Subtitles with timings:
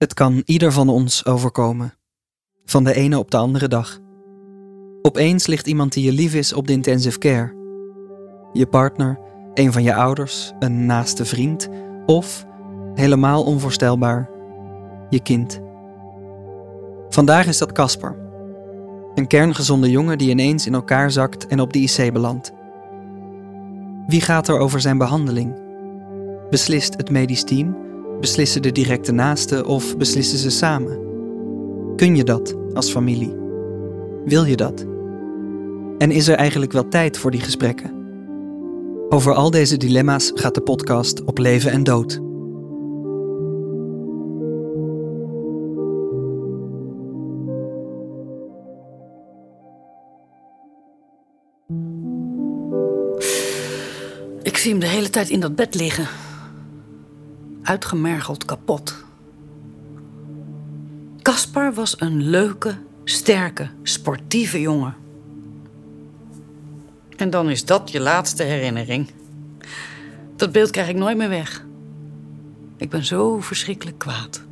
[0.00, 1.94] Het kan ieder van ons overkomen.
[2.64, 3.98] Van de ene op de andere dag.
[5.02, 7.54] Opeens ligt iemand die je lief is op de intensive care.
[8.52, 9.18] Je partner,
[9.54, 11.68] een van je ouders, een naaste vriend
[12.06, 12.46] of,
[12.94, 14.30] helemaal onvoorstelbaar,
[15.10, 15.60] je kind.
[17.08, 18.16] Vandaag is dat Casper.
[19.14, 22.52] Een kerngezonde jongen die ineens in elkaar zakt en op de IC belandt.
[24.06, 25.54] Wie gaat er over zijn behandeling?
[26.50, 27.89] Beslist het medisch team?
[28.20, 30.98] Beslissen de directe naasten of beslissen ze samen?
[31.96, 33.34] Kun je dat als familie?
[34.24, 34.86] Wil je dat?
[35.98, 37.98] En is er eigenlijk wel tijd voor die gesprekken?
[39.08, 42.20] Over al deze dilemma's gaat de podcast op leven en dood.
[54.42, 56.29] Ik zie hem de hele tijd in dat bed liggen.
[57.70, 59.04] Uitgemergeld kapot.
[61.22, 64.94] Caspar was een leuke, sterke, sportieve jongen.
[67.16, 69.10] En dan is dat je laatste herinnering.
[70.36, 71.66] Dat beeld krijg ik nooit meer weg.
[72.76, 74.42] Ik ben zo verschrikkelijk kwaad.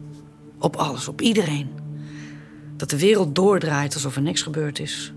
[0.58, 1.70] Op alles, op iedereen.
[2.76, 5.12] Dat de wereld doordraait alsof er niks gebeurd is.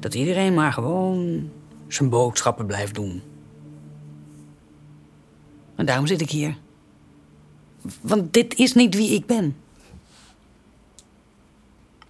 [0.00, 1.50] Dat iedereen maar gewoon
[1.86, 3.22] zijn boodschappen blijft doen.
[5.74, 6.56] En daarom zit ik hier.
[8.00, 9.56] Want dit is niet wie ik ben.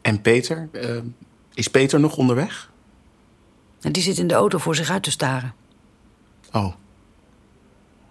[0.01, 0.69] En Peter?
[0.73, 0.97] Eh,
[1.55, 2.71] is Peter nog onderweg?
[3.81, 5.55] En die zit in de auto voor zich uit te staren.
[6.53, 6.75] Oh,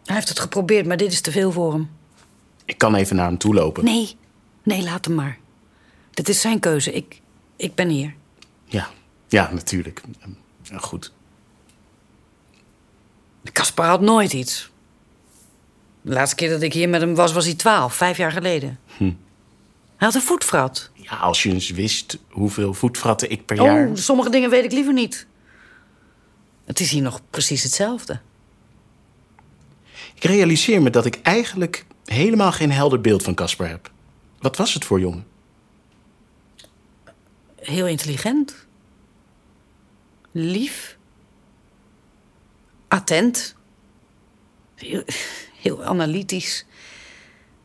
[0.05, 1.89] Hij heeft het geprobeerd, maar dit is te veel voor hem.
[2.65, 3.83] ik kan even naar hem toe lopen.
[3.83, 4.15] Nee,
[4.63, 5.37] nee, laat hem maar.
[6.11, 6.93] Dit is zijn keuze.
[6.93, 7.21] Ik,
[7.55, 8.15] ik ben hier.
[8.65, 8.89] Ja,
[9.27, 10.01] ja, natuurlijk.
[10.19, 11.13] Ehm, goed.
[13.51, 14.71] Caspar had nooit iets.
[16.07, 18.79] De laatste keer dat ik hier met hem was, was hij twaalf, vijf jaar geleden.
[18.97, 19.15] Hij
[19.97, 20.91] had een voetvrat.
[20.93, 23.87] Ja, als je eens wist hoeveel voetvratten ik per jaar...
[23.87, 25.27] Oh, sommige dingen weet ik liever niet.
[26.65, 28.19] Het is hier nog precies hetzelfde.
[30.15, 33.91] Ik realiseer me dat ik eigenlijk helemaal geen helder beeld van Casper heb.
[34.39, 35.27] Wat was het voor jongen?
[37.55, 38.67] Heel intelligent.
[40.31, 40.97] Lief.
[42.87, 43.55] Attent.
[44.75, 45.03] Heel,
[45.67, 46.65] heel analytisch.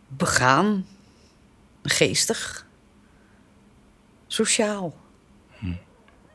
[0.09, 0.87] Begaan.
[1.83, 2.67] Geestig.
[4.27, 4.95] Sociaal.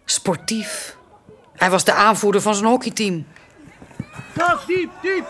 [0.05, 0.97] Sportief.
[1.53, 3.25] Hij was de aanvoerder van zijn hockeyteam.
[4.37, 5.25] Gas, diep, diep.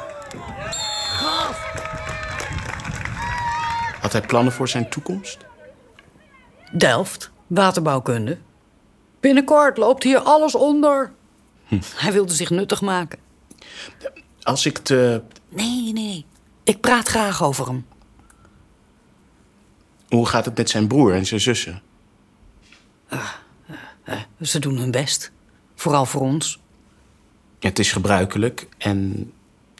[4.01, 5.37] Had hij plannen voor zijn toekomst?
[6.71, 8.37] Delft, waterbouwkunde.
[9.19, 11.11] Binnenkort loopt hier alles onder.
[11.95, 13.19] Hij wilde zich nuttig maken.
[14.41, 15.21] Als ik te...
[15.49, 16.25] Nee, nee, nee.
[16.67, 17.85] Ik praat graag over hem.
[20.07, 21.81] Hoe gaat het met zijn broer en zijn zussen?
[24.41, 25.31] Ze doen hun best.
[25.75, 26.59] Vooral voor ons.
[27.59, 29.31] Het is gebruikelijk en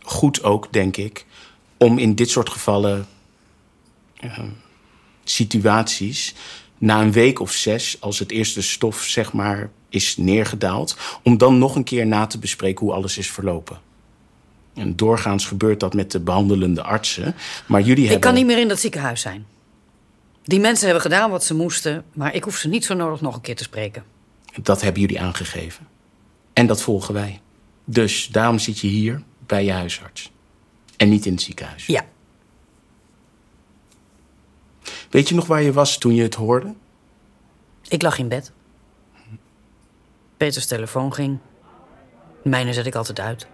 [0.04, 1.26] goed ook, denk ik,
[1.78, 3.08] om in dit soort gevallen
[4.16, 4.40] eh,
[5.24, 6.36] situaties
[6.78, 11.58] na een week of zes, als het eerste stof zeg maar is neergedaald, om dan
[11.58, 13.87] nog een keer na te bespreken hoe alles is verlopen.
[14.78, 18.20] En doorgaans gebeurt dat met de behandelende artsen, maar jullie Ik hebben.
[18.28, 19.46] kan niet meer in dat ziekenhuis zijn.
[20.44, 23.36] Die mensen hebben gedaan wat ze moesten, maar ik hoef ze niet zo nodig nog
[23.36, 24.04] een keer te spreken.
[24.62, 25.88] Dat hebben jullie aangegeven.
[26.54, 27.42] En dat volgen wij.
[27.86, 30.32] Dus daarom zit je hier bij je huisarts.
[30.98, 31.86] En niet in het ziekenhuis.
[31.86, 32.06] Ja,
[35.10, 36.74] Weet je nog waar je was toen je het hoorde?
[37.88, 38.52] ik lag in bed.
[40.38, 41.38] Peters telefoon ging.
[42.44, 43.48] Mijne zet ik altijd uit.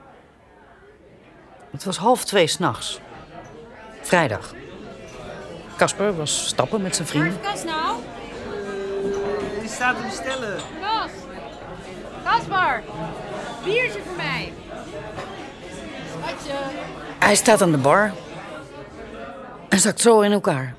[1.74, 3.00] Het was half twee s'nachts.
[4.02, 4.54] Vrijdag.
[5.78, 7.40] Casper was stappen met zijn vrienden.
[7.42, 7.96] Kas nou?
[9.60, 10.60] Die staat te bestellen.
[10.82, 11.12] Kas!
[12.24, 12.84] Kaspar!
[13.64, 14.54] Biertje voor mij!
[16.12, 16.54] Schatje!
[17.20, 18.14] Hij staat aan de bar.
[19.70, 20.76] En zakt zo in elkaar.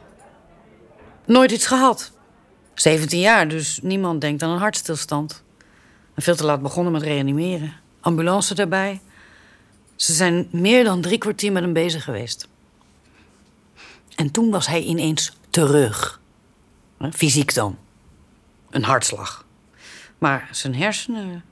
[1.24, 2.12] Nooit iets gehad.
[2.74, 5.44] 17 jaar, dus niemand denkt aan een hartstilstand.
[6.14, 7.72] En veel te laat begonnen met reanimeren.
[8.00, 9.00] Ambulance daarbij.
[9.96, 12.48] Ze zijn meer dan drie kwartier met hem bezig geweest.
[14.14, 16.20] En toen was hij ineens terug.
[17.12, 17.78] Fysiek dan.
[18.70, 19.46] Een hartslag.
[20.18, 21.44] Maar zijn hersenen.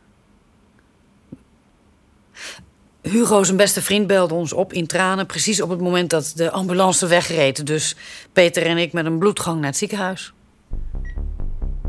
[3.03, 5.27] Hugo, zijn beste vriend, belde ons op in tranen.
[5.27, 7.67] Precies op het moment dat de ambulance wegreed.
[7.67, 7.97] Dus
[8.33, 10.33] Peter en ik met een bloedgang naar het ziekenhuis.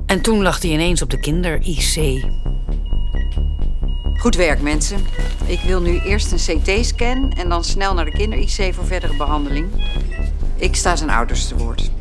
[0.05, 2.23] En toen lag hij ineens op de kinder-IC.
[4.17, 5.05] Goed werk, mensen.
[5.45, 9.67] Ik wil nu eerst een CT-scan en dan snel naar de kinder-IC voor verdere behandeling.
[10.55, 11.91] Ik sta zijn ouders te woord.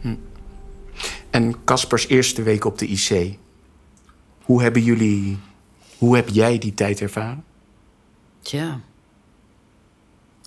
[0.00, 0.14] Hm.
[1.30, 3.38] En Kaspers eerste week op de IC.
[4.42, 5.38] Hoe hebben jullie.
[5.98, 7.44] Hoe heb jij die tijd ervaren?
[8.40, 8.80] Tja.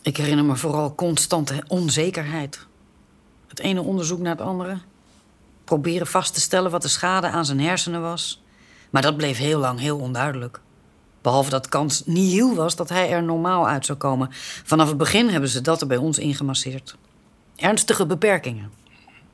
[0.01, 2.67] Ik herinner me vooral constante onzekerheid.
[3.55, 4.77] Het ene onderzoek naar het andere.
[5.63, 8.43] Proberen vast te stellen wat de schade aan zijn hersenen was.
[8.89, 10.59] Maar dat bleef heel lang heel onduidelijk.
[11.21, 14.27] Behalve dat kans nihil was dat hij er normaal uit zou komen.
[14.63, 16.95] Vanaf het begin hebben ze dat er bij ons ingemasseerd.
[17.55, 18.71] Ernstige beperkingen.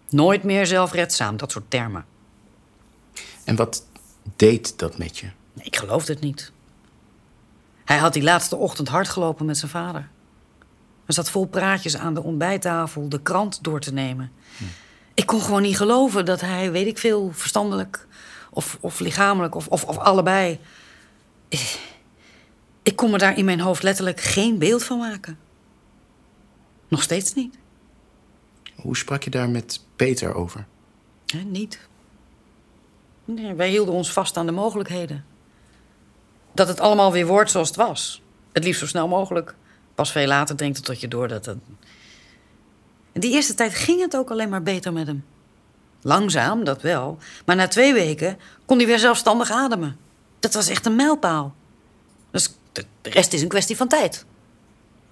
[0.09, 2.05] Nooit meer zelfredzaam, dat soort termen.
[3.43, 3.85] En wat
[4.35, 5.29] deed dat met je?
[5.57, 6.51] Ik geloofde het niet.
[7.85, 10.09] Hij had die laatste ochtend hard gelopen met zijn vader.
[11.13, 14.31] Zat vol praatjes aan de ontbijttafel de krant door te nemen.
[15.13, 18.07] Ik kon gewoon niet geloven dat hij, weet ik veel, verstandelijk
[18.49, 20.59] of, of lichamelijk of, of, of allebei.
[21.47, 21.79] Ik,
[22.83, 25.39] ik kon me daar in mijn hoofd letterlijk geen beeld van maken.
[26.87, 27.57] Nog steeds niet.
[28.75, 30.65] Hoe sprak je daar met Peter over?
[31.45, 31.79] Niet.
[33.25, 35.25] Nee, wij hielden ons vast aan de mogelijkheden.
[36.53, 38.21] Dat het allemaal weer wordt zoals het was.
[38.51, 39.55] Het liefst zo snel mogelijk.
[40.01, 41.57] Pas veel later dringt het tot je door dat het...
[43.13, 45.25] Die eerste tijd ging het ook alleen maar beter met hem.
[46.01, 47.17] Langzaam, dat wel.
[47.45, 49.97] Maar na twee weken kon hij weer zelfstandig ademen.
[50.39, 51.55] Dat was echt een mijlpaal.
[52.31, 54.25] Dus de de rest is een kwestie van tijd.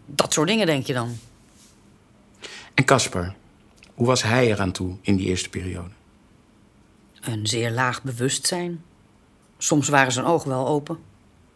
[0.05, 1.17] Dat soort dingen denk je dan.
[2.73, 3.35] En Casper,
[3.93, 5.91] hoe was hij eraan toe in die eerste periode?
[7.21, 8.83] Een zeer laag bewustzijn.
[9.57, 10.99] Soms waren zijn ogen wel open.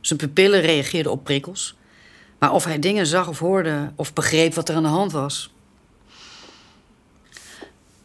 [0.01, 1.75] Zijn pupillen reageerden op prikkels.
[2.43, 5.53] Maar of hij dingen zag of hoorde of begreep wat er aan de hand was.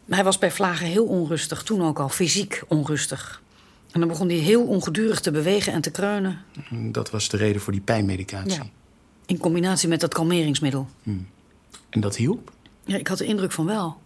[0.09, 3.41] Hij was bij vlagen heel onrustig, toen ook al fysiek onrustig.
[3.91, 6.41] En dan begon hij heel ongedurig te bewegen en te kreunen.
[6.69, 8.51] Dat was de reden voor die pijnmedicatie.
[8.51, 8.69] Ja.
[9.25, 10.87] In combinatie met dat kalmeringsmiddel.
[11.89, 12.51] En dat hielp?
[12.85, 13.97] Ja, ik had de indruk van wel.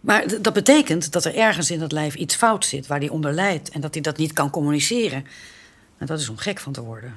[0.00, 3.32] Maar dat betekent dat er ergens in dat lijf iets fout zit waar hij onder
[3.32, 5.24] lijdt en dat hij dat niet kan communiceren.
[5.98, 7.14] En dat is om gek van te worden.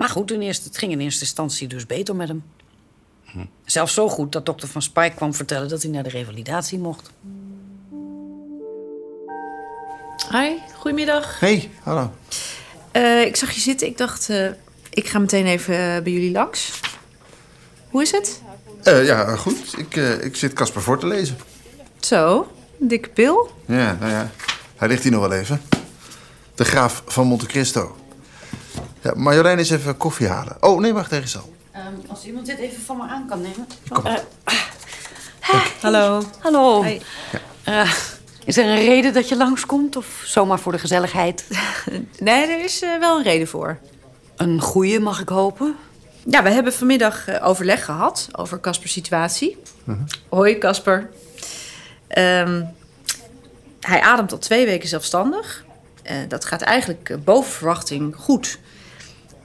[0.00, 2.42] Maar goed, in eerste, het ging in eerste instantie dus beter met hem.
[3.64, 7.10] Zelfs zo goed dat dokter Van Spijk kwam vertellen dat hij naar de revalidatie mocht.
[10.30, 11.40] Hi, goedemiddag.
[11.40, 12.12] Hey, hallo.
[12.90, 13.86] Eh, ik zag je zitten.
[13.86, 14.50] Ik dacht, eh,
[14.90, 16.80] ik ga meteen even eh, bij jullie langs.
[17.90, 18.42] Hoe is het?
[18.82, 19.78] Eh, ja, goed.
[19.78, 21.38] Ik, eh, ik zit Casper voor te lezen.
[21.98, 23.50] Zo, een dikke pil.
[23.66, 24.30] Ja, nou ja.
[24.76, 25.60] Hij ligt hier nog wel even.
[26.54, 27.96] De graaf van Monte Cristo.
[29.02, 30.56] Ja, Marjolein is even koffie halen.
[30.60, 31.52] Oh, nee, wacht, er is al.
[32.08, 33.66] als iemand dit even van me aan kan nemen.
[35.80, 36.22] Hallo.
[36.38, 36.82] Hallo.
[36.82, 37.00] Hi.
[37.64, 37.92] Eh,
[38.44, 41.44] is er een reden dat je langskomt of zomaar voor de gezelligheid?
[42.18, 43.78] Nee, er is eh, wel een reden voor.
[44.36, 45.76] Een goeie, mag ik hopen?
[46.24, 49.56] Ja, we hebben vanmiddag eh, overleg gehad over Caspers situatie.
[50.28, 51.10] Hoi, Casper.
[52.08, 52.62] Ehm,
[53.80, 55.64] hij ademt al twee weken zelfstandig.
[56.02, 58.58] Eh, dat gaat eigenlijk eh, boven verwachting goed.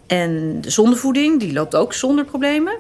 [0.08, 2.78] En de zondevoeding, die loopt ook zonder problemen.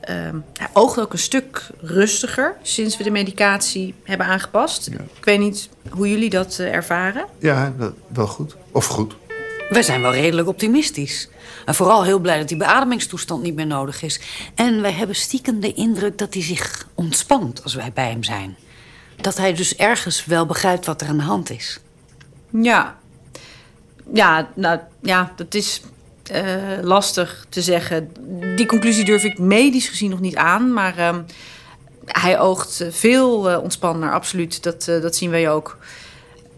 [0.00, 4.86] Ehm, hij oogt ook een stuk rustiger sinds we de medicatie hebben aangepast.
[4.86, 7.26] Ik weet niet hoe jullie dat eh, ervaren.
[7.38, 8.56] Ja, wel, wel goed.
[8.72, 9.14] Of goed.
[9.70, 11.28] Wij zijn wel redelijk optimistisch.
[11.64, 14.20] En vooral heel blij dat die beademingstoestand niet meer nodig is.
[14.54, 18.56] En wij hebben stiekem de indruk dat hij zich ontspant als wij bij hem zijn.
[19.16, 21.80] Dat hij dus ergens wel begrijpt wat er aan de hand is.
[22.50, 22.98] Ja.
[24.12, 25.82] Ja, nou ja, dat is
[26.30, 28.12] eh, lastig te zeggen.
[28.56, 30.72] Die conclusie durf ik medisch gezien nog niet aan.
[30.72, 31.20] Maar ehm,
[32.04, 34.62] hij oogt eh, veel eh, ontspanner, absoluut.
[34.62, 35.78] Dat, dat zien wij ook.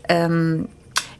[0.03, 0.59] Ehm,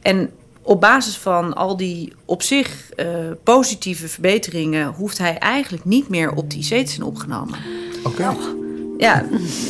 [0.01, 0.31] en
[0.63, 3.07] op basis van al die op zich eh,
[3.43, 4.87] positieve verbeteringen...
[4.87, 7.59] hoeft hij eigenlijk niet meer op die IC te zijn opgenomen.
[8.03, 8.35] Oké.
[8.97, 9.25] Ja,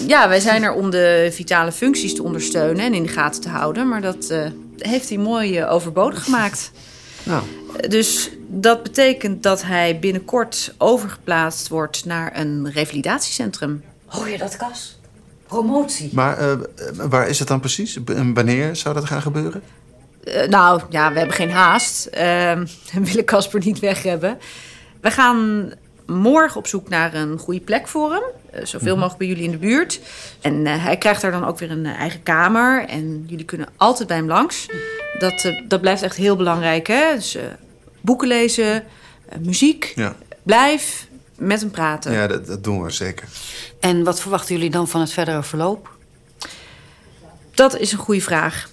[0.08, 3.50] ja, wij zijn er om de vitale functies te ondersteunen en in de gaten te
[3.50, 3.88] houden.
[3.88, 4.46] Maar dat eh,
[4.78, 6.72] heeft hij mooi overbodig gemaakt.
[7.24, 7.44] Nou,
[7.88, 13.84] Dus dat betekent dat hij binnenkort overgeplaatst wordt naar een revalidatiecentrum.
[14.06, 15.00] Hoor je dat, Cas?
[15.48, 16.10] Promotie.
[16.14, 16.58] maar eh,
[16.96, 17.98] waar is het dan precies?
[18.34, 19.64] Wanneer zou dat gaan gebeuren?
[20.24, 22.06] Eh, nou, ja, we hebben geen haast.
[22.06, 22.60] Ehm,
[22.94, 24.38] we willen Casper niet weg hebben.
[25.02, 25.72] We gaan
[26.06, 28.24] morgen op zoek naar een goede plek voor hem.
[28.52, 30.00] Eh, zoveel mogelijk bij jullie in de buurt.
[30.42, 32.86] En eh, hij krijgt daar dan ook weer een eh, eigen kamer.
[32.88, 34.68] En jullie kunnen altijd bij hem langs.
[35.20, 37.14] Dat, eh, dat blijft echt heel belangrijk, hè?
[37.16, 37.44] Dus eh,
[38.04, 38.84] boeken lezen,
[39.30, 39.94] eh, muziek.
[39.96, 41.08] Ja, Blijf
[41.38, 42.12] met hem praten.
[42.12, 43.28] ja dat, dat doen we zeker.
[43.80, 45.90] En wat verwachten jullie dan van het verdere verloop?
[47.52, 48.70] Dat is een goede vraag.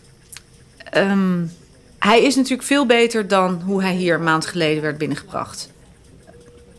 [0.90, 1.44] Ehm,
[1.98, 5.70] hij is natuurlijk veel beter dan hoe hij hier een maand geleden werd binnengebracht.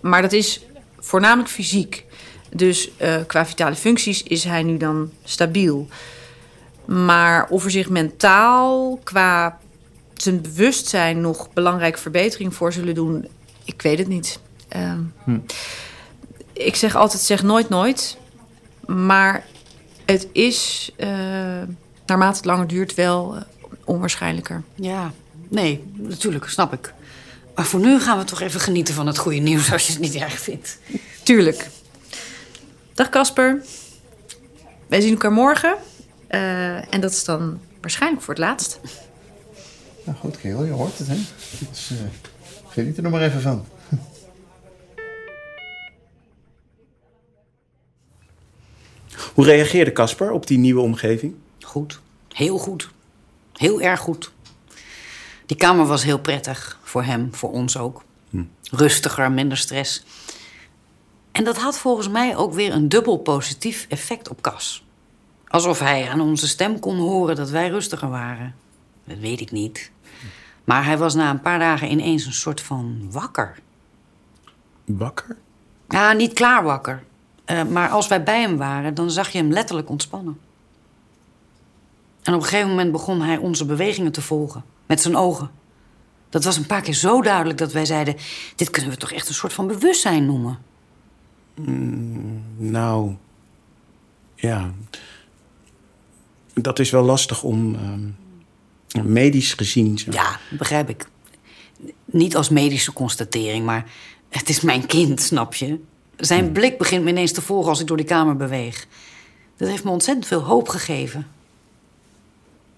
[0.02, 0.62] Maar dat is
[1.00, 2.06] voornamelijk fysiek.
[2.50, 5.88] Dus eh, qua vitale functies is hij nu dan stabiel.
[6.86, 9.60] Maar of er zich mentaal qua
[10.22, 13.28] zijn bewustzijn nog belangrijke verbetering voor zullen doen,
[13.64, 14.40] ik weet het niet.
[14.68, 15.00] Ehm,
[16.54, 18.18] Ik zeg altijd, zeg nooit nooit.
[18.86, 19.46] Maar
[20.06, 21.10] het is, eh,
[22.06, 23.42] naarmate het langer duurt, wel eh,
[23.86, 24.64] onwaarschijnlijker.
[24.76, 25.12] Ja,
[25.48, 26.94] nee, natuurlijk, snap ik.
[27.56, 30.02] Maar voor nu gaan we toch even genieten van het goede nieuws als je het
[30.02, 30.78] niet erg vindt.
[31.24, 31.68] Tuurlijk.
[32.94, 33.62] Dag Casper.
[34.88, 35.76] Wij zien elkaar morgen.
[36.28, 38.80] Eh, en dat is dan waarschijnlijk voor het laatst.
[40.12, 41.16] Nou goed, kerel, je hoort het, hè?
[41.70, 41.98] Dus eh,
[42.68, 43.66] geniet er nog maar even van.
[49.34, 51.36] Hoe reageerde Casper op die nieuwe omgeving?
[51.60, 52.00] Goed,
[52.30, 52.90] heel goed.
[53.54, 54.32] Heel erg goed.
[55.46, 56.80] Die kamer was heel prettig.
[56.84, 58.04] Voor hem, voor ons ook.
[58.72, 60.04] Rustiger, minder stress.
[61.32, 64.84] En dat had volgens mij ook weer een dubbel positief effect op Cas.
[65.48, 68.56] Alsof hij aan onze stem kon horen dat wij rustiger waren.
[69.04, 69.92] Dat weet ik niet.
[70.64, 73.60] Maar hij was na een paar dagen ineens een soort van wakker.
[74.86, 75.38] Wakker?
[75.90, 77.04] Ja, niet klaar wakker.
[77.46, 80.40] Eh, maar als wij bij hem waren, dan zag je hem letterlijk ontspannen.
[82.24, 84.64] En op een gegeven moment begon hij onze bewegingen te volgen.
[84.86, 85.52] Met zijn ogen.
[86.30, 88.16] Dat was een paar keer zo duidelijk dat wij zeiden...
[88.56, 90.60] dit kunnen we toch echt een soort van bewustzijn noemen.
[92.58, 93.16] Nou,
[94.36, 94.72] ja.
[96.54, 98.10] Dat is wel lastig om ehm,
[98.94, 99.98] medisch gezien.
[99.98, 100.12] Zo.
[100.12, 101.06] Ja, begrijp ik.
[102.06, 103.92] Niet als medische constatering, maar
[104.30, 105.80] het is mijn kind, snap je?
[106.18, 108.88] Zijn blik begint me ineens te volgen als ik door die kamer beweeg.
[109.58, 111.28] Dat heeft me ontzettend veel hoop gegeven.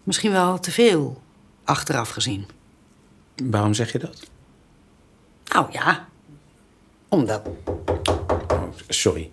[0.03, 1.22] Misschien wel te veel,
[1.63, 2.48] achteraf gezien.
[3.43, 4.20] Waarom zeg je dat?
[5.46, 6.08] Nou ja,
[7.08, 7.41] omdat...
[8.88, 9.32] Sorry.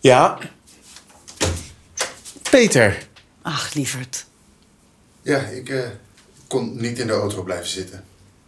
[0.00, 0.38] Ja.
[2.50, 3.08] Peter.
[3.42, 4.26] Ach, lieverd.
[5.22, 5.88] Ja, ik eh,
[6.46, 8.04] kon niet in de auto blijven zitten.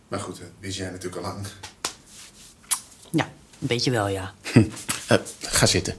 [0.09, 1.47] Maar goed, dat wist jij natuurlijk al lang.
[3.11, 3.25] Ja,
[3.61, 4.35] een beetje wel, ja.
[5.09, 5.97] Eh, ga zitten.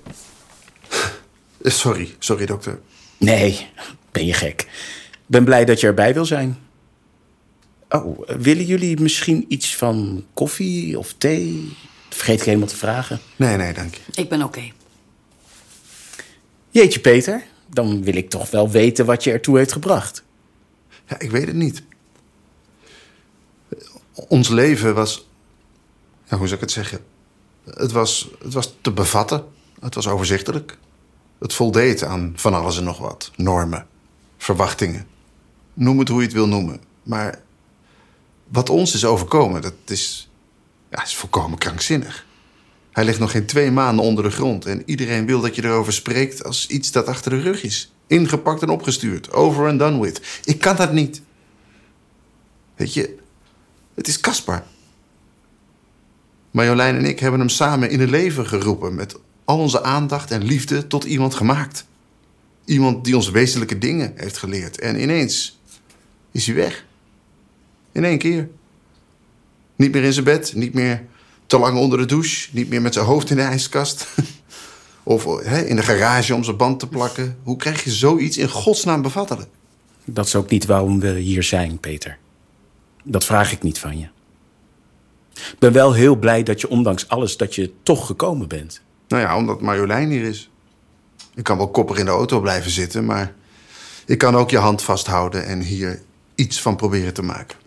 [1.62, 2.80] Eh, sorry, sorry dokter.
[3.18, 3.70] Nee,
[4.12, 4.62] ben je gek.
[5.12, 6.58] Ik ben blij dat je erbij wil zijn.
[7.90, 11.76] Oh, eh, willen jullie misschien iets van koffie of thee?
[12.10, 13.20] Vergeet ik helemaal te vragen.
[13.36, 14.22] Nee, nee, dank je.
[14.22, 14.72] Ik ben oké.
[16.70, 17.44] Jeetje, Peter.
[17.70, 20.24] Dan wil ik toch wel weten wat je ertoe heeft gebracht.
[21.18, 21.84] Ik weet het niet.
[24.14, 25.28] Ons leven was...
[26.24, 27.00] Ja, hoe zou ik het zeggen?
[27.66, 29.46] Het was, het was te bevatten.
[29.80, 30.78] Het was overzichtelijk.
[31.40, 33.32] Het voldeed aan van alles en nog wat.
[33.36, 33.88] Normen,
[34.38, 35.08] verwachtingen.
[35.74, 36.82] Noem het hoe je het wil noemen.
[37.04, 37.42] Maar
[38.48, 40.30] wat ons is overkomen, dat is,
[40.90, 42.26] ja, is volkomen krankzinnig.
[42.92, 44.66] Hij ligt nog geen twee maanden onder de grond.
[44.66, 47.93] En iedereen wil dat je erover spreekt als iets dat achter de rug is.
[48.08, 49.32] Ingepakt en opgestuurd.
[49.32, 50.42] Over and done with.
[50.44, 51.22] Ik kan dat niet.
[52.76, 53.18] Weet je,
[53.94, 54.64] het is Caspar.
[56.52, 58.96] Marjolein en ik hebben hem samen in het leven geroepen...
[58.96, 61.86] met al onze aandacht en liefde tot iemand gemaakt.
[62.66, 64.80] Iemand die ons wezenlijke dingen heeft geleerd.
[64.80, 65.60] En ineens
[66.32, 66.86] is hij weg.
[67.92, 68.50] In één keer.
[69.76, 71.06] Niet meer in zijn bed, niet meer
[71.46, 72.50] te lang onder de douche...
[72.52, 74.08] niet meer met zijn hoofd in de ijskast...
[75.04, 77.38] of hè, in de garage om zijn band te plakken.
[77.44, 79.50] Hoe krijg je zoiets in godsnaam bevattelijk?
[80.06, 82.18] Dat is ook niet waarom we hier zijn, Peter.
[83.04, 84.08] Dat vraag ik niet van je.
[85.34, 88.82] Ik ben wel heel blij dat je ondanks alles dat je toch gekomen bent.
[89.08, 90.50] Nou ja, omdat Marjolein hier is.
[91.36, 93.34] Ik kan wel koppig in de auto blijven zitten, maar
[94.06, 96.02] ik kan ook je hand vasthouden en hier
[96.36, 97.58] iets van proberen te maken.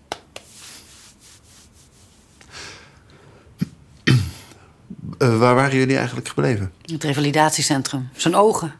[5.18, 6.72] Eh, waar waren jullie eigenlijk gebleven?
[6.82, 8.08] Het revalidatiecentrum.
[8.16, 8.74] Zijn ogen.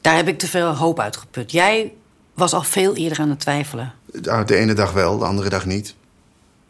[0.00, 1.52] Daar heb ik te veel hoop uitgeput.
[1.52, 1.92] Jij
[2.34, 3.92] was al veel eerder aan het twijfelen.
[4.22, 5.94] Nou, De ene dag wel, de andere dag niet.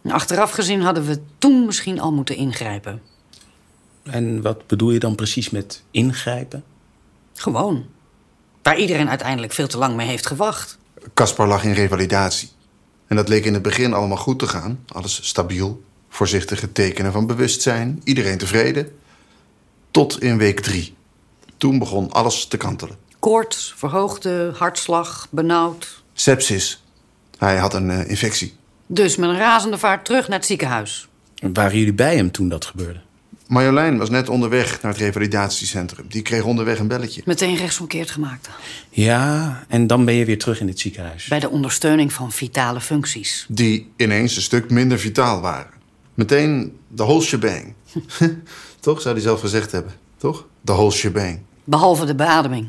[0.09, 3.03] Achteraf gezien hadden we toen misschien al moeten ingrijpen.
[4.03, 6.65] En wat bedoel je dan precies met ingrijpen?
[7.35, 7.87] Gewoon.
[8.62, 10.79] Waar iedereen uiteindelijk veel te lang mee heeft gewacht.
[11.15, 12.49] Caspar lag in revalidatie.
[13.07, 14.85] En dat leek in het begin allemaal goed te gaan.
[14.87, 15.83] Alles stabiel,
[16.17, 18.89] voorzichtige tekenen van bewustzijn, iedereen tevreden.
[19.91, 20.95] Tot in week drie.
[21.57, 22.97] Toen begon alles te kantelen.
[23.19, 26.03] Koorts, verhoogde hartslag, benauwd.
[26.13, 26.83] Sepsis.
[27.39, 28.55] Hij had een eh, infectie.
[28.87, 31.09] Dus met een razende vaart terug naar het ziekenhuis.
[31.53, 33.01] Waren jullie bij hem toen dat gebeurde?
[33.47, 36.07] Marjolein was net onderweg naar het revalidatiecentrum.
[36.09, 37.23] Die kreeg onderweg een belletje.
[37.25, 38.49] Meteen rechtsomkeerd gemaakt.
[38.91, 41.27] Ja, en dan ben je weer terug in het ziekenhuis.
[41.27, 43.47] Bij de ondersteuning van vitale functies.
[43.49, 45.75] Die ineens een stuk minder vitaal waren.
[46.17, 47.75] Meteen de whole shebang.
[48.81, 49.93] Toch, zou hij zelf gezegd hebben.
[50.17, 50.47] Toch?
[50.61, 51.41] De whole shebang.
[51.65, 52.69] Behalve de beademing.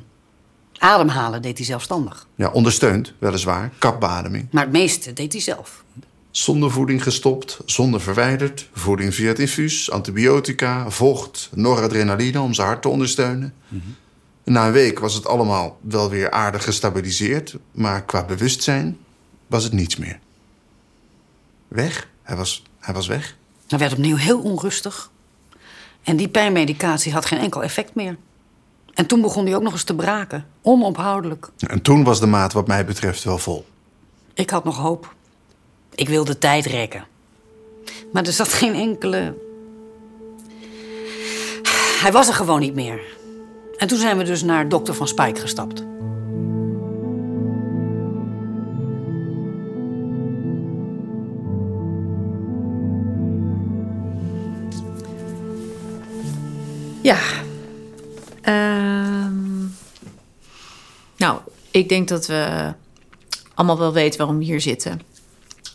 [0.78, 2.28] Ademhalen deed hij zelfstandig.
[2.36, 3.72] Ja, ondersteund, weliswaar.
[3.78, 4.48] Kapbeademing.
[4.52, 5.84] Maar het meeste deed hij zelf.
[6.32, 8.70] Zonder voeding gestopt, zonder verwijderd.
[8.74, 13.54] Voeding via het infuus, antibiotica, vocht, noradrenaline om zijn hart te ondersteunen.
[14.44, 17.56] Na een week was het allemaal wel weer aardig gestabiliseerd.
[17.72, 18.98] Maar qua bewustzijn
[19.48, 20.20] was het niets meer.
[21.68, 22.10] Weg.
[22.22, 23.36] Hij was, hij was weg.
[23.68, 25.12] Hij werd opnieuw heel onrustig.
[26.04, 28.18] En die pijnmedicatie had geen enkel effect meer.
[28.94, 30.46] En toen begon hij ook nog eens te braken.
[30.62, 31.50] Onophoudelijk.
[31.58, 33.66] En toen was de maat wat mij betreft wel vol.
[34.34, 35.16] Ik had nog hoop.
[35.96, 37.06] Ik wilde tijd rekken.
[38.14, 39.38] Maar er zat geen enkele.
[42.02, 43.02] Hij was er gewoon niet meer.
[43.78, 45.84] En toen zijn we dus naar dokter Van Spijk gestapt.
[57.08, 57.20] Ja.
[58.42, 59.60] Ehm,
[61.18, 61.40] nou,
[61.72, 62.74] ik denk dat we
[63.54, 65.02] allemaal wel weten waarom we hier zitten.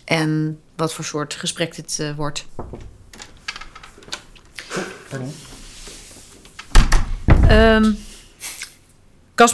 [0.04, 2.46] En wat voor soort gesprek dit eh, wordt.
[5.08, 5.32] Pardon?
[7.48, 7.92] Ehm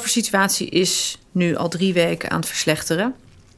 [0.05, 3.15] situatie is nu al drie weken aan het verslechteren.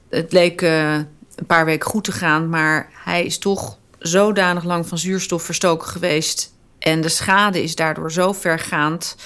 [0.08, 0.94] Het leek eh,
[1.34, 5.88] een paar weken goed te gaan, maar hij is toch zodanig lang van zuurstof verstoken
[5.88, 6.52] geweest.
[6.80, 9.16] En de schade is daardoor zo vergaand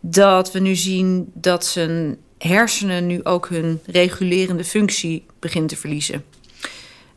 [0.00, 6.24] dat we nu zien dat zijn hersenen nu ook hun regulerende functie beginnen te verliezen.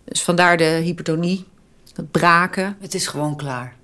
[0.04, 1.46] Dus vandaar de hypertonie,
[1.94, 2.78] het braken.
[2.80, 3.76] Het is gewoon klaar.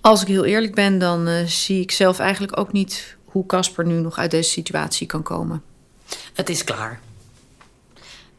[0.00, 3.86] Als ik heel eerlijk ben, dan eh, zie ik zelf eigenlijk ook niet hoe Casper
[3.86, 5.62] nu nog uit deze situatie kan komen.
[6.34, 7.00] Het is klaar.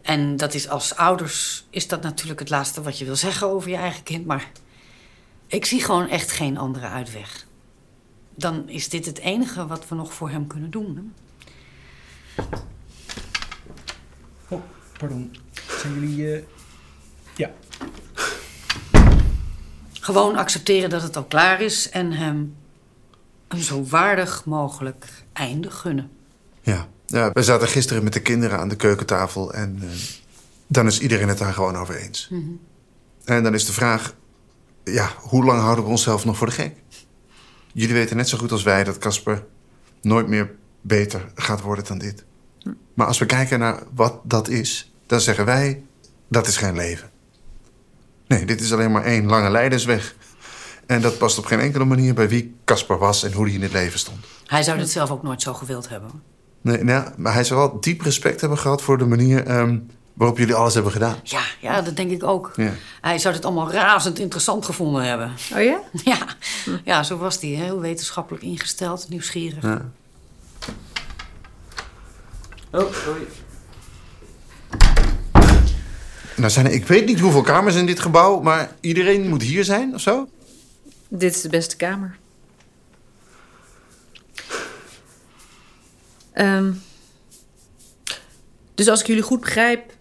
[0.02, 3.70] En dat is als ouders is dat natuurlijk het laatste wat je wil zeggen over
[3.70, 4.52] je eigen kind, maar
[5.54, 7.46] ik zie gewoon echt geen andere uitweg.
[8.36, 10.96] Dan is dit het enige wat we nog voor hem kunnen doen.
[10.96, 12.44] Hè?
[14.48, 14.62] Oh,
[14.98, 15.36] pardon.
[15.80, 16.36] Zijn jullie...
[16.36, 16.44] eh,
[17.36, 17.52] Ja.
[20.00, 22.56] Gewoon accepteren dat het al klaar is en hem
[23.48, 26.10] een zo waardig mogelijk einde gunnen.
[26.62, 26.88] Ja.
[27.06, 29.88] ja, we zaten gisteren met de kinderen aan de keukentafel en eh,
[30.68, 32.30] dan is iedereen het daar gewoon over eens.
[33.26, 34.16] En dan is de vraag,
[34.84, 36.76] ja, hoe lang houden we onszelf nog voor de gek?
[37.74, 39.46] Jullie weten net zo goed als wij dat Casper
[40.02, 42.26] nooit meer beter gaat worden dan dit.
[42.94, 45.84] Maar als we kijken naar wat dat is, dan zeggen wij,
[46.28, 47.10] dat is geen leven.
[48.28, 50.16] Nee, dit is alleen maar één lange leidersweg.
[50.86, 53.62] En dat past op geen enkele manier bij wie Casper was en hoe hij in
[53.62, 54.26] het leven stond.
[54.46, 56.10] Hij zou dit zelf ook nooit zo gewild hebben.
[56.62, 59.80] Nee, nou, maar hij zou wel diep respect hebben gehad voor de manier ehm,
[60.14, 61.16] waarop jullie alles hebben gedaan.
[61.24, 62.52] Ja, ja, dat denk ik ook.
[62.56, 62.72] Ja.
[63.02, 65.32] Hij zou het allemaal razend interessant gevonden hebben.
[65.56, 65.80] Oh ja?
[66.04, 66.18] Ja,
[66.84, 67.50] ja zo was hij.
[67.50, 67.64] hè.
[67.64, 69.64] Heel wetenschappelijk ingesteld, nieuwsgierig.
[69.64, 69.92] Ja.
[72.72, 73.28] Oh, sorry.
[76.36, 79.64] Nou, zijn er, ik weet niet hoeveel kamers in dit gebouw, maar iedereen moet hier
[79.64, 80.28] zijn of zo?
[81.08, 82.18] Dit is de beste kamer.
[86.34, 86.72] Ehm,
[88.76, 89.93] dus als ik jullie goed begrijp,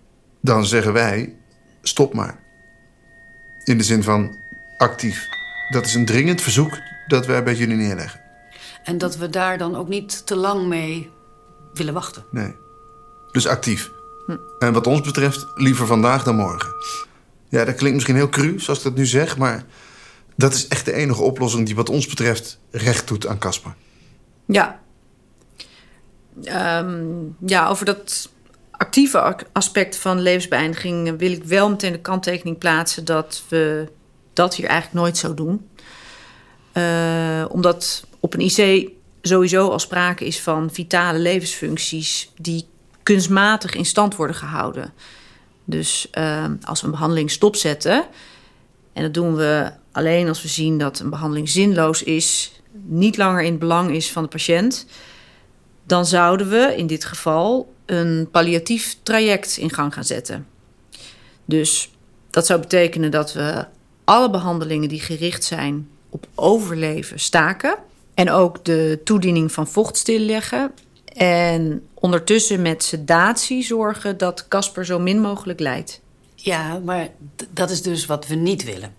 [0.42, 1.35] Dan zeggen wij,
[1.83, 2.38] stop maar.
[3.64, 4.37] In de zin van
[4.76, 5.26] actief.
[5.70, 8.20] Dat is een dringend verzoek dat wij bij jullie neerleggen.
[8.85, 11.11] En dat we daar dan ook niet te lang mee
[11.72, 12.24] willen wachten.
[12.31, 12.55] Nee.
[13.33, 13.90] Dus actief.
[14.59, 16.70] En wat ons betreft, liever vandaag dan morgen.
[17.48, 19.64] Ja, dat klinkt misschien heel cru, zoals ik dat nu zeg, maar
[20.37, 23.74] dat is echt de enige oplossing die wat ons betreft recht doet aan Casper.
[24.46, 24.81] ja.
[26.44, 27.05] Ehm,
[27.46, 28.31] ja, over dat
[28.83, 33.88] actieve ac- aspect van levensbeëindiging wil ik wel meteen de kanttekening plaatsen dat we
[34.33, 35.68] dat hier eigenlijk nooit zo doen.
[36.73, 38.90] Eh, omdat op een IC
[39.23, 42.66] sowieso al sprake is van vitale levensfuncties die
[43.03, 44.92] kunstmatig in stand worden gehouden.
[45.64, 48.05] Dus eh, als we een behandeling stopzetten,
[48.92, 53.42] en dat doen we alleen als we zien dat een behandeling zinloos is, niet langer
[53.42, 54.87] in het belang is van de patiënt,
[55.92, 60.46] dan zouden we in dit geval een palliatief traject in gang gaan zetten.
[61.44, 61.90] Dus
[62.31, 63.64] dat zou betekenen dat we
[64.05, 67.76] alle behandelingen die gericht zijn op overleven staken.
[68.14, 70.72] En ook de toediening van vocht stilleggen.
[71.14, 76.00] En ondertussen met sedatie zorgen dat Casper zo min mogelijk lijdt.
[76.35, 77.09] Ja, maar
[77.50, 78.94] dat is dus wat we niet willen.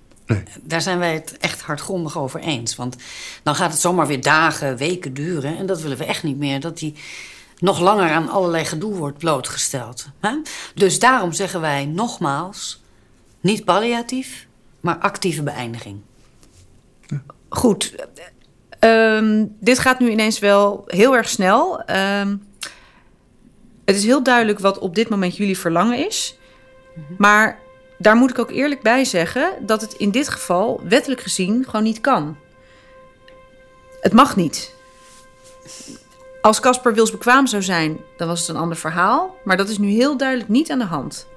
[0.62, 2.76] Daar zijn wij het echt hardgrondig over eens.
[2.76, 2.96] Want
[3.44, 5.58] dan gaat het zomaar weer dagen, weken duren.
[5.58, 6.60] En dat willen we echt niet meer.
[6.60, 6.96] Dat hij
[7.60, 10.08] nog langer aan allerlei gedoe wordt blootgesteld.
[10.20, 10.38] Hè?
[10.76, 12.82] Dus daarom zeggen wij nogmaals...
[13.42, 14.48] niet palliatief,
[14.80, 16.02] maar actieve beëindiging.
[17.50, 17.96] Goed.
[18.80, 21.84] Ehm, dit gaat nu ineens wel heel erg snel.
[21.84, 22.36] Ehm,
[23.86, 26.38] het is heel duidelijk wat op dit moment jullie verlangen is.
[27.18, 27.60] Maar
[28.04, 31.84] daar moet ik ook eerlijk bij zeggen dat het in dit geval wettelijk gezien gewoon
[31.84, 32.38] niet kan.
[34.02, 34.76] Het mag niet.
[36.42, 39.38] Als Casper wilsbekwaam zou zijn, dan was het een ander verhaal.
[39.44, 41.28] Maar dat is nu heel duidelijk niet aan de hand.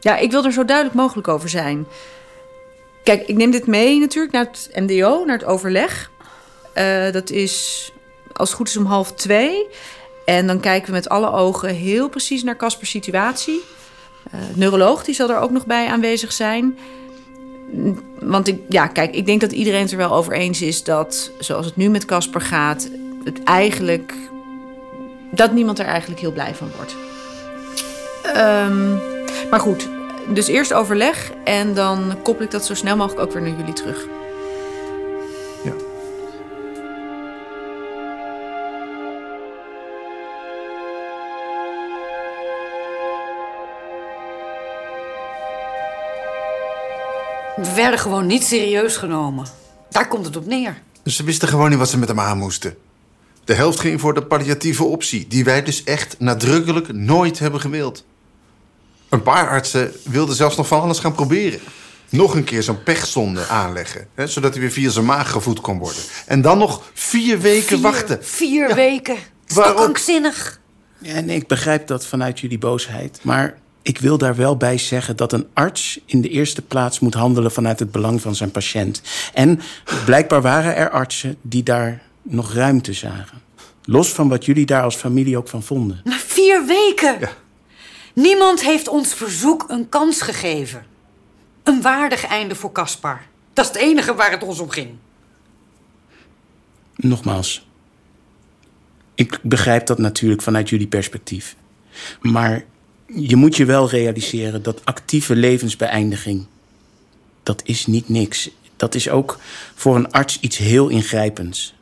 [0.00, 1.86] Ja, ik wil er zo duidelijk mogelijk over zijn.
[3.02, 6.10] Kijk, ik neem dit mee natuurlijk naar het MDO, naar het overleg.
[6.74, 7.92] Uh, dat is
[8.32, 9.66] als het goed is om half twee.
[10.24, 13.60] En dan kijken we met alle ogen heel precies naar Caspers situatie.
[14.34, 16.78] Uh, neuroloog die zal er ook nog bij aanwezig zijn.
[18.20, 21.30] Want ik, ja, kijk, ik denk dat iedereen het er wel over eens is dat
[21.38, 22.88] zoals het nu met Casper gaat,
[23.24, 24.14] het eigenlijk.
[25.30, 26.96] dat niemand er eigenlijk heel blij van wordt.
[28.36, 29.00] Um,
[29.50, 29.88] maar goed,
[30.34, 33.72] dus eerst overleg en dan koppel ik dat zo snel mogelijk ook weer naar jullie
[33.72, 34.06] terug.
[47.78, 49.46] Werden gewoon niet serieus genomen.
[49.90, 50.82] Daar komt het op neer.
[51.02, 52.76] Dus ze wisten gewoon niet wat ze met hem aan moesten.
[53.44, 58.04] De helft ging voor de palliatieve optie, die wij dus echt nadrukkelijk nooit hebben gewild.
[59.08, 61.60] Een paar artsen wilden zelfs nog van alles gaan proberen.
[62.08, 65.78] Nog een keer zo'n pechzonde aanleggen, hè, zodat hij weer via zijn maag gevoed kon
[65.78, 66.02] worden.
[66.26, 68.18] En dan nog vier weken wachten.
[68.24, 69.16] Vier weken?
[69.46, 70.60] Dat is toch krankzinnig?
[70.98, 73.20] Ja, en ik begrijp dat vanuit jullie boosheid.
[73.22, 73.58] Maar
[73.88, 77.52] ik wil daar wel bij zeggen dat een arts in de eerste plaats moet handelen
[77.52, 79.02] vanuit het belang van zijn patiënt.
[79.34, 79.60] En
[80.04, 83.42] blijkbaar waren er artsen die daar nog ruimte zagen.
[83.84, 86.00] Los van wat jullie daar als familie ook van vonden.
[86.04, 87.20] Maar vier weken?
[87.20, 87.30] Ja.
[88.14, 90.86] Niemand heeft ons verzoek een kans gegeven.
[91.62, 93.20] Een waardig einde voor Caspar.
[93.52, 94.90] Dat is het enige waar het ons om ging.
[96.96, 97.66] Nogmaals,
[99.14, 101.56] ik begrijp dat natuurlijk vanuit jullie perspectief.
[102.20, 102.64] Maar
[103.14, 106.46] je moet je wel realiseren dat actieve levensbeëindiging.
[107.42, 108.50] dat is niet niks.
[108.76, 109.38] Dat is ook
[109.74, 111.74] voor een arts iets heel ingrijpends.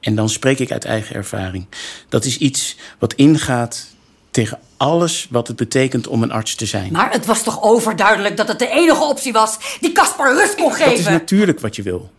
[0.00, 1.66] En dan spreek ik uit eigen ervaring.
[2.08, 3.86] Dat is iets wat ingaat
[4.30, 6.92] tegen alles wat het betekent om een arts te zijn.
[6.92, 10.72] Maar het was toch overduidelijk dat het de enige optie was die Caspar rust kon
[10.72, 10.90] geven?
[10.90, 12.10] Dat is natuurlijk wat je wil.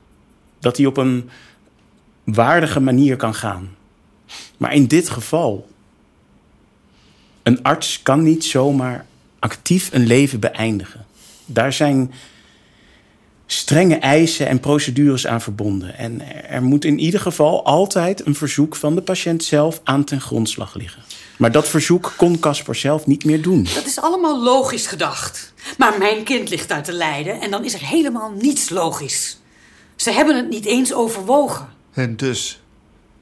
[0.60, 1.30] Dat hij op een
[2.24, 3.76] waardige manier kan gaan.
[4.58, 5.72] Maar in dit geval.
[7.44, 9.06] Een arts kan niet zomaar
[9.40, 11.06] actief een leven beëindigen.
[11.46, 12.12] Daar zijn
[13.46, 15.98] strenge eisen en procedures aan verbonden.
[15.98, 20.22] En er moet in ieder geval altijd een verzoek van de patiënt zelf aan ten
[20.22, 21.04] grondslag liggen.
[21.38, 23.68] Maar dat verzoek kon Casper zelf niet meer doen.
[23.76, 25.54] Dat is allemaal logisch gedacht.
[25.78, 29.38] Maar mijn kind ligt uit te lijden en dan is er helemaal niets logisch.
[29.96, 31.68] Ze hebben het niet eens overwogen.
[31.94, 32.62] En dus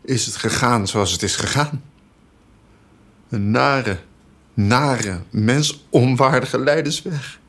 [0.02, 1.84] is het gegaan zoals het is gegaan.
[3.30, 4.00] Een nare,
[4.67, 7.39] nare, mensonwaardige leidersweg.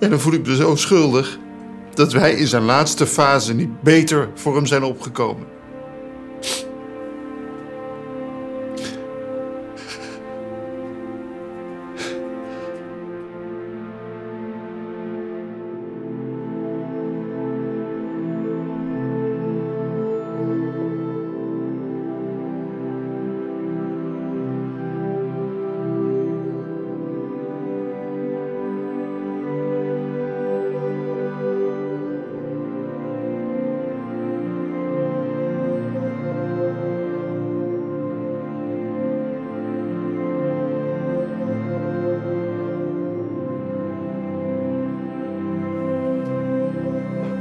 [0.00, 1.38] En dan voel ik me zo schuldig
[1.94, 5.46] dat wij in zijn laatste fase niet beter voor hem zijn opgekomen.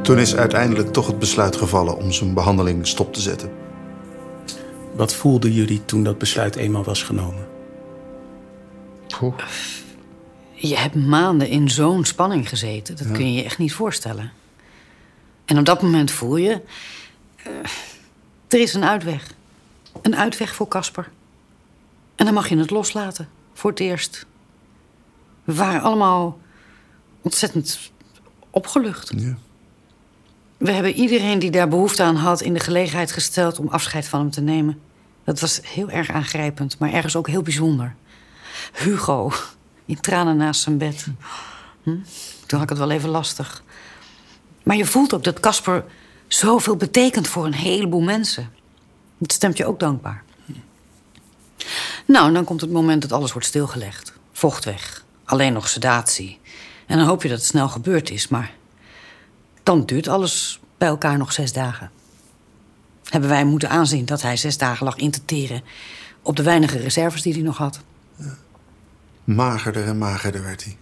[0.09, 3.51] Toen is uiteindelijk toch het besluit gevallen om zijn behandeling stop te zetten.
[4.95, 7.47] Wat voelden jullie toen dat besluit eenmaal was genomen?
[10.53, 12.97] Je hebt maanden in zo'n spanning gezeten.
[12.97, 14.31] Dat kun je je echt niet voorstellen.
[15.45, 16.61] En op dat moment voel je...
[17.47, 17.53] Uh,
[18.47, 19.33] er is een uitweg.
[20.01, 21.09] Een uitweg voor Casper.
[22.15, 23.29] En dan mag je het loslaten.
[23.53, 24.25] Voor het eerst.
[25.43, 26.39] We waren allemaal
[27.21, 27.91] ontzettend
[28.49, 29.11] opgelucht.
[29.15, 29.37] Ja.
[30.59, 34.19] We hebben iedereen die daar behoefte aan had in de gelegenheid gesteld om afscheid van
[34.19, 34.81] hem te nemen.
[35.23, 37.95] Dat was heel erg aangrijpend, maar ergens ook heel bijzonder.
[38.73, 39.31] Hugo,
[39.85, 41.07] in tranen naast zijn bed.
[41.83, 41.97] Hm?
[42.45, 43.63] Toen had ik het wel even lastig.
[44.63, 45.85] Maar je voelt ook dat Casper
[46.27, 48.49] zoveel betekent voor een heleboel mensen.
[49.17, 50.23] Dat stemt je ook dankbaar.
[52.05, 54.13] Nou, dan komt het moment dat alles wordt stilgelegd.
[54.31, 55.03] Vocht weg.
[55.25, 56.39] Alleen nog sedatie.
[56.85, 58.57] En dan hoop je dat het snel gebeurd is, maar
[59.69, 61.91] dan duurt alles bij elkaar nog zes dagen.
[63.03, 65.63] Hebben wij moeten aanzien dat hij zes dagen lag in te teren
[66.21, 67.79] op de weinige reserves die hij nog had.
[69.23, 70.77] Magerder en magerder werd hij.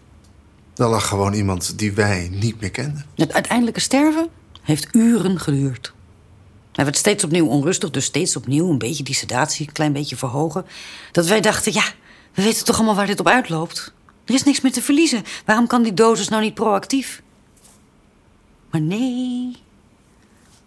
[0.74, 3.06] Daar lag gewoon iemand die wij niet meer kenden.
[3.16, 4.28] Het uiteindelijke sterven
[4.62, 5.94] heeft uren geduurd.
[6.72, 10.16] Hij werd steeds opnieuw onrustig, dus steeds opnieuw een beetje die sedatie, een klein beetje
[10.16, 10.66] verhogen.
[11.12, 11.86] Dat wij dachten, ja,
[12.34, 13.94] we weten toch allemaal waar dit op uitloopt.
[14.26, 15.24] Er is niks meer te verliezen.
[15.46, 17.22] Waarom kan die dosis nou niet proactief?
[18.78, 19.56] Maar nee,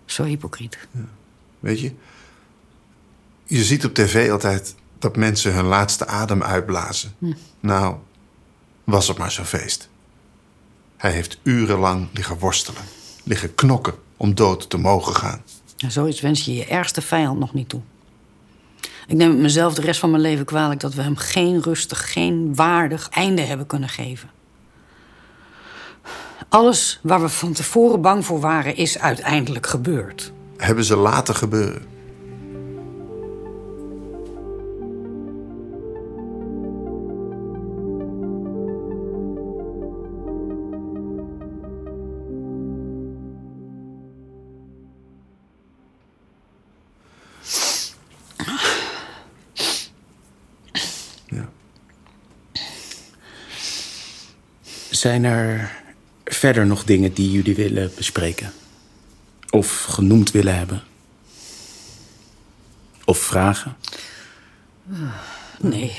[0.04, 0.78] zo hypocriet.
[1.60, 1.92] Weet je?
[3.44, 7.14] Je ziet op tv altijd dat mensen hun laatste adem uitblazen.
[7.60, 7.96] Nou,
[8.84, 9.88] was het maar zo'n feest.
[10.96, 12.82] Hij heeft urenlang liggen worstelen,
[13.24, 15.42] liggen knokken om dood te mogen gaan.
[15.78, 17.80] En zoiets wens je je ergste vijand nog niet toe.
[19.06, 22.12] Ik neem het mezelf de rest van mijn leven kwalijk dat we hem geen rustig,
[22.12, 24.30] geen waardig einde hebben kunnen geven.
[26.50, 30.32] Alles waar we van tevoren bang voor waren, is uiteindelijk gebeurd.
[30.56, 31.82] Hebben ze laten gebeuren.
[51.26, 51.48] Ja.
[54.90, 55.79] Zijn er
[56.40, 58.52] verder nog dingen die jullie willen bespreken?
[59.50, 60.82] Of genoemd willen hebben?
[63.04, 63.76] Of vragen?
[65.60, 65.98] Nee,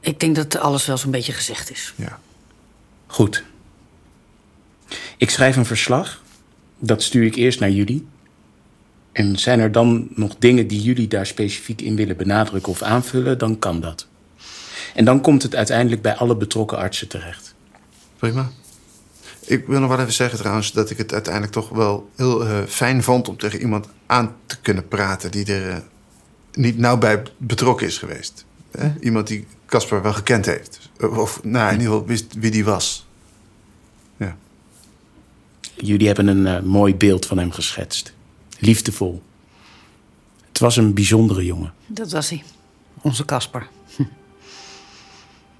[0.00, 1.92] ik denk dat alles wel zo'n beetje gezegd is.
[1.96, 2.20] Ja.
[3.06, 3.44] Goed.
[5.16, 6.22] Ik schrijf een verslag.
[6.78, 8.06] Dat stuur ik eerst naar jullie.
[9.12, 13.38] En zijn er dan nog dingen die jullie daar specifiek in willen benadrukken of aanvullen,
[13.38, 14.06] dan kan dat.
[14.94, 17.54] En dan komt het uiteindelijk bij alle betrokken artsen terecht.
[18.16, 18.50] Prima.
[19.46, 22.58] Ik wil nog wel even zeggen trouwens dat ik het uiteindelijk toch wel heel eh,
[22.66, 25.76] fijn vond om tegen iemand aan te kunnen praten die er eh,
[26.52, 28.44] niet nauw bij betrokken is geweest.
[28.70, 28.92] Hè?
[29.00, 30.90] Iemand die Casper wel gekend heeft.
[31.00, 33.06] Of nou, in ieder geval wist wie die was.
[34.16, 34.36] Ja.
[35.74, 38.12] Jullie hebben een eh, mooi beeld van hem geschetst.
[38.58, 39.22] Liefdevol.
[40.48, 41.72] Het was een bijzondere jongen.
[41.86, 42.42] Dat was hij.
[43.00, 43.68] Onze Kasper.
[43.96, 44.02] Hm.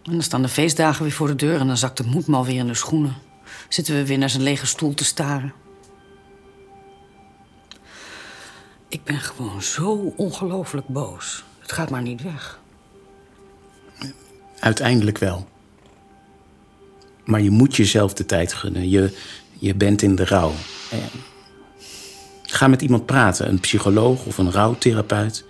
[0.02, 2.36] En dan staan de feestdagen weer voor de deur en dan zakt de moed me
[2.36, 3.14] alweer in de schoenen.
[3.68, 5.52] Zitten we weer naar zijn lege stoel te staren.
[8.88, 11.44] Ik ben gewoon zo ongelooflijk boos.
[11.58, 12.60] Het gaat maar niet weg.
[14.58, 15.48] Uiteindelijk wel.
[17.24, 18.88] Maar je moet jezelf de tijd gunnen.
[18.90, 19.16] Je,
[19.58, 20.52] je bent in de rouw.
[20.90, 20.98] Eh,
[22.54, 25.44] Ga met iemand praten, een psycholoog of een rouwtherapeut.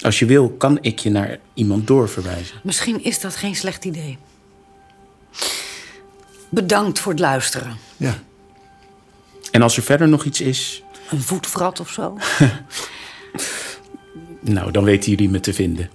[0.00, 2.56] Als je wil, kan ik je naar iemand doorverwijzen.
[2.62, 4.18] Misschien is dat geen slecht idee.
[6.48, 7.76] Bedankt voor het luisteren.
[7.96, 8.14] Ja.
[9.50, 12.18] En als er verder nog iets is, Een voetvrat of zo?
[14.40, 15.90] nou, dan weten jullie me te vinden.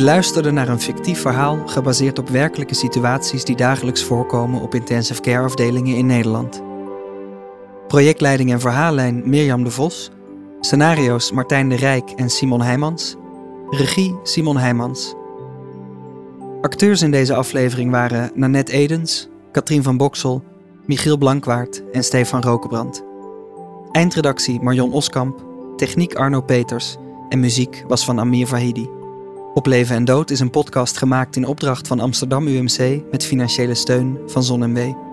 [0.00, 5.44] Luisterde naar een fictief verhaal gebaseerd op werkelijke situaties die dagelijks voorkomen op intensive care
[5.44, 6.62] afdelingen in Nederland.
[7.86, 10.10] Projectleiding en verhaallijn Mirjam de Vos.
[10.60, 13.16] Scenario's Martijn de Rijk en Simon Heijmans.
[13.70, 15.14] Regie Simon Heijmans.
[16.60, 20.42] Acteurs in deze aflevering waren Nanette Edens, Katrien van Boksel,
[20.86, 23.04] Michiel Blankwaard en Stefan Rokenbrand.
[23.92, 25.44] Eindredactie Marion Oskamp,
[25.76, 26.96] techniek Arno Peters
[27.28, 28.99] en muziek was van Amir Vahidi.
[29.54, 33.74] Op Leven en Dood is een podcast gemaakt in opdracht van Amsterdam UMC met financiële
[33.74, 35.09] steun van ZonMW.